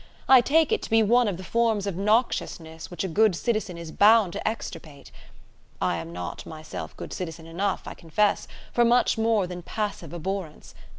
[0.27, 3.77] I take it to be one of the forms of noxiousness which a good citizen
[3.77, 5.11] is bound to extirpate.
[5.79, 10.73] I am not myself good citizen enough, I confess, for much more than passive abhorrence.